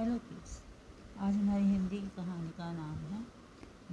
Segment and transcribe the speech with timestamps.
[0.00, 0.62] Hello kids
[1.18, 3.22] आज हमारी हिंदी की कहानी का नाम है,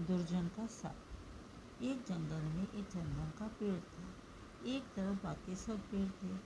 [0.06, 4.04] दुर्जन का साथ एक जंगल में एक चंदन का पेड़ था।
[4.70, 6.38] एक तरफ़ बाकी सब पेड़ थे,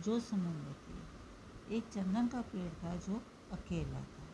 [0.00, 3.22] जो समुद्र थे। एक चंदन का पेड़ था, जो
[3.52, 4.28] अकेला था।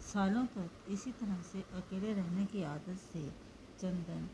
[0.00, 3.30] सालों तक इसी तरह से अकेले रहने की आदत से
[3.78, 4.30] चंदन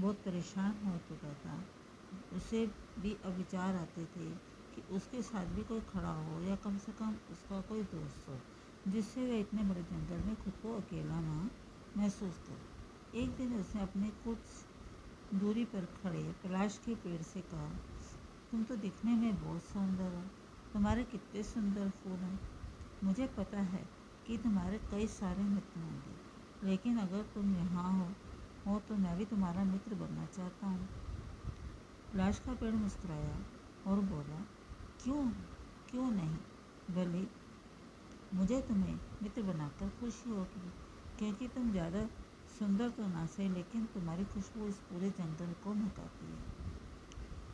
[0.00, 1.64] बहुत परेशान हो चुका था।
[2.36, 2.66] उसे
[2.98, 6.92] भी अब विचार आते थे कि उसके साथ भी कोई खड़ा हो या कम से
[6.92, 8.34] कम उसका कोई दोस्त हो,
[8.88, 11.48] जिससे वह इतने बड़े जंगल में खुद को अकेला ना
[11.96, 17.68] महसूस करे। एक दिन उसने अपने कुछ दूरी पर खड़े पलाश के पेड़ से कहा,
[18.52, 20.22] तुम तो दिखने में बहुत सुंदर हो।
[20.72, 22.38] तुम्हारे कितने सुंदर फूल हैं।
[23.04, 23.84] मुझे पता है
[24.26, 28.08] कि तुम्हारे कई सारे मित्र होंगे, लेकिन अगर तुम यहाँ हो
[28.66, 30.88] हो तो मैं भी तुम्हारा मित्र बनना चाहता हूँ।
[32.12, 33.36] पलाश का पेड़ मुस्कुराया
[33.86, 34.44] और बोला
[35.00, 35.24] क्यों
[35.88, 36.36] क्यों नहीं?
[36.88, 37.22] भले,
[38.32, 40.70] मुझे तुम्हें मित्र बनाकर खुशी होगी,
[41.18, 42.08] क्योंकि तुम ज़्यादा
[42.58, 46.56] सुंदर तो ना सही लेकिन तुम्हारी खुशबू इस पूरे जंगल को महकाती है।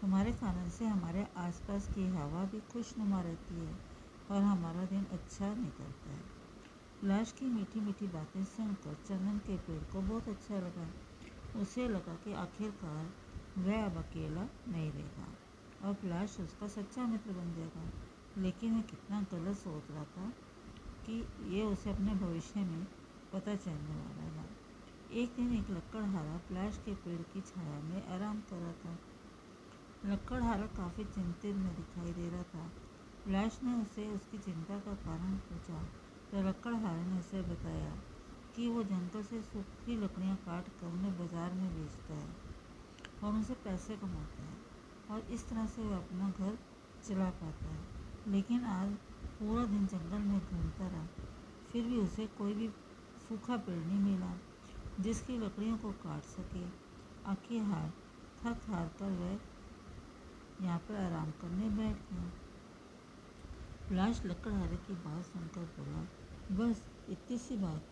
[0.00, 3.74] तुम्हारे कारण से हमारे आसपास की हवा भी खुशनुमा रहती है,
[4.30, 6.22] और हमारा दिन अच्छा निकलता है।
[7.02, 10.88] लाश की मीठी मीठी बातें सुनकर चंदन के पेड़ को बहुत अच्छा लगा।
[11.54, 13.12] उसे लगा कि आखिरकार
[13.58, 15.32] वह अब अकेला नहीं रहेगा।
[15.84, 17.88] और फ्लैश उसका सच्चा मित्र बन जाएगा।
[18.42, 20.32] लेकिन वह कितना गलत सोच रहा था
[21.06, 21.24] कि
[21.56, 22.86] ये उसे अपने भविष्य में
[23.32, 24.46] पता चलने वाला था
[25.12, 28.98] एक दिन एक लकड़हारा फ्लैश के पेड़ की छाया में आराम कर रहा था।
[30.06, 32.68] लकड़हारा काफ़ी चिंतित में दिखाई दे रहा था।
[33.24, 35.82] फ्लैश ने उसे उसकी चिंता का कारण पूछा।
[36.30, 37.92] तो लकड़हारे ने उसे बताया
[38.56, 42.28] कि वो जंगल से सूखी लकड़ियाँ काट कर उन्हें बाज़ार में बेचता है।
[43.24, 44.53] और उनसे पैसे कमाता है।
[45.10, 46.58] और इस तरह से वह अपना घर
[47.04, 47.84] चला पाता है।
[48.28, 48.92] लेकिन आज
[49.38, 51.06] पूरा दिन जंगल में घूमता रहा।
[51.72, 52.68] फिर भी उसे कोई भी
[53.28, 54.32] सूखा पेड़ नहीं मिला
[55.00, 56.64] जिसकी लकड़ियों को काट सके।
[57.30, 57.92] आखिर हार,
[58.42, 59.38] थक हार कर वह
[60.66, 62.32] यहाँ पर आराम करने बैठ गया।
[63.92, 66.06] लाश लकड़हारे की बात सुनकर बोला,
[66.56, 67.82] बस, इतनी सी बात।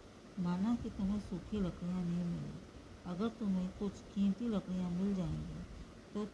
[0.41, 2.53] माना कि तुम्हें सूखी लकड़ियाँ नहीं मिली।
[3.07, 5.72] अगर तुम्हें कुछ कीमती लकड़ियाँ मिल जाएँगी
[6.15, 6.25] तो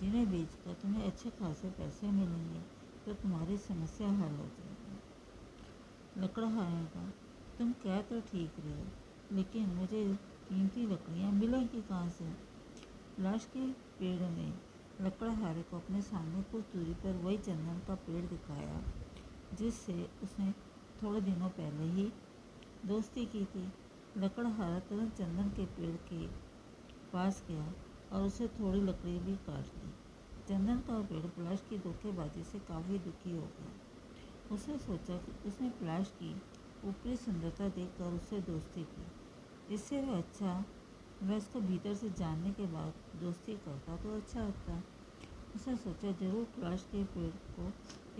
[0.00, 2.60] जिन्हें बेचकर तुम्हें अच्छे खासे पैसे मिलेंगे
[3.06, 7.04] तो तुम्हारी समस्या हल हो जाएगी। लकड़हारे का
[7.58, 10.04] तुम कह तो ठीक रहे लेकिन मुझे
[10.48, 12.24] कीमती लकड़ियाँ मिलेंगी कहाँ से?
[13.20, 13.66] लाश के
[13.98, 14.52] पेड़ ने
[15.00, 18.80] लकड़हारे को अपने सामने कुछ दूरी पर वही चंदन का पेड़ दिखाया,
[19.54, 20.50] जिससे उसने
[21.02, 22.12] थोड़े दिनों पहले ही
[22.86, 23.64] दोस्ती की थी।
[24.16, 26.26] लकड़हारा तुरंत चंदन के पेड़ के
[27.12, 27.72] पास गया।
[28.12, 29.90] और उसे थोड़ी लकड़ी भी काट दी।
[30.48, 35.68] चंदन का पेड़ प्लाश की धोखेबाजी से काफ़ी दुखी हो गया। उसने सोचा कि उसने
[35.70, 36.34] प्लाश की
[36.84, 40.64] ऊपरी सुंदरता देखकर उससे दोस्ती की। इससे वह अच्छा
[41.22, 44.82] वह उसको भीतर से जानने के बाद दोस्ती करता तो अच्छा होता।
[45.56, 47.72] उसने सोचा, ज़रूर प्लाश के पेड़ को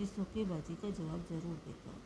[0.03, 1.99] इस धोखेबाजी का जवाब ज़रूर देगा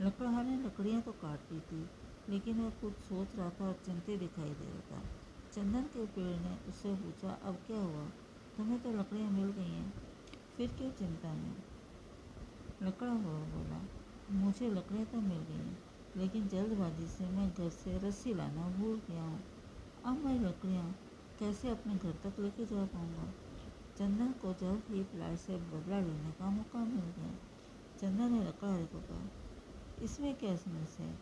[0.00, 1.86] लकड़हार ने लकड़ियाँ तो काट दी थी,
[2.28, 5.23] लेकिन वह कुछ सोच रहा था और चिंतित दिखाई दे रहा था।
[5.54, 8.04] चंदन के पेड़ ने उससे पूछा, अब क्या हुआ?
[8.56, 9.94] तुम्हें तो लकड़ियाँ मिल गई हैं।
[10.56, 11.54] फिर क्यों चिंता में?
[12.82, 13.80] लकड़ा हुआ बोला,
[14.30, 15.78] मुझे लकड़ियाँ तो मिल गई हैं,
[16.16, 19.40] लेकिन जल्दबाजी से मैं घर से रस्सी लाना भूल गया हूँ।
[20.04, 20.94] अब मैं लकड़ियाँ
[21.38, 23.32] कैसे अपने घर तक लेके जा पाऊँगा?
[23.98, 27.34] चंदन को जल्द ही प्लाट से बदला लेने का मौका मिल गया।
[28.00, 29.30] चंदन ने लकड़हारे को कहा,
[30.02, 31.18] इसमें क्या समस्या है?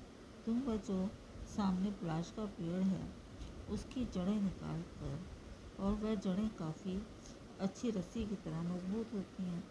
[0.46, 1.10] तुम बचो,
[1.56, 3.21] सामने प्लाश का पेड़ है।
[3.70, 7.00] उसकी जड़ें निकाल कर और वह जड़ें काफ़ी
[7.60, 9.62] अच्छी रस्सी की तरह मज़बूत होती हैं।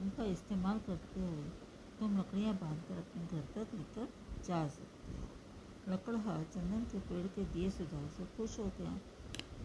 [0.00, 1.48] उनका इस्तेमाल करते हुए
[2.00, 4.08] तुम लकड़ियाँ बांधकर अपने घर तक लेकर
[4.46, 8.98] जा सकते हो। लकड़हार चंदन के पेड़ के दिए सुझाव से खुश हो गया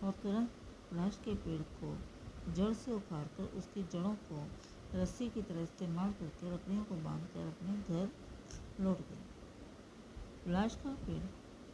[0.03, 0.49] और तुरंत
[0.93, 1.95] लाश के पेड़ को
[2.53, 4.45] जड़ से उखाड़ कर उसकी जड़ों को
[4.95, 8.09] रस्सी की तरह इस्तेमाल करके लकड़ियों को बांधकर अपने घर
[8.83, 11.23] लौट गए लाश का पेड़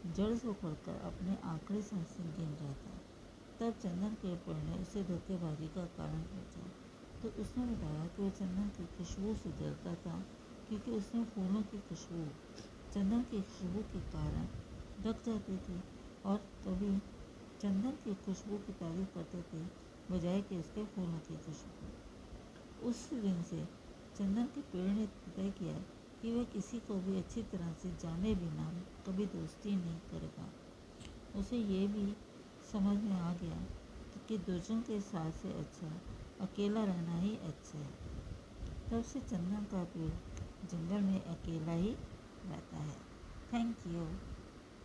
[0.06, 2.96] जड़ से उखड़कर अपने आखिरी सांस से गिन रहा था
[3.60, 6.86] तब चंदन के पेड़ ने उसे धोखेबाजी का कारण पूछा
[7.24, 10.24] तो उसने बताया कि वह चंदन की खुशबू से जलता था,
[10.70, 12.26] क्योंकि उसने फूलों की खुशबू,
[12.94, 14.46] चंदन की खुशबू के कारण
[15.04, 15.82] ढक जाती थी
[16.26, 16.98] और कभी
[17.62, 19.64] चंदन की खुशबू की तारीफ़ करते थे,
[20.12, 23.66] बजाय कि उसके फूलों की खुशबू। उस दिन से
[24.18, 25.78] चंदन के पेड़ ने तय किया
[26.22, 28.72] कि वह किसी को भी अच्छी तरह से जाने बिना
[29.08, 30.50] कभी दोस्ती नहीं करेगा।
[31.40, 32.06] उसे ये भी
[32.72, 33.66] समझ में आ गया
[34.28, 35.88] कि दूसरों के साथ से अच्छा
[36.42, 37.94] अकेला रहना ही अच्छा है।
[38.92, 40.14] तब से चंदन का पेड़
[40.68, 41.90] जंगल में अकेला ही
[42.46, 42.98] रहता है।
[43.54, 44.35] Thank you